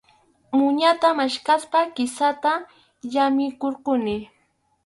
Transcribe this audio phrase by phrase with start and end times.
[0.57, 2.53] Muñata maskaspa kisata
[3.11, 4.15] llamiykurquni.